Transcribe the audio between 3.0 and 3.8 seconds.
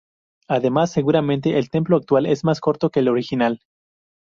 el original.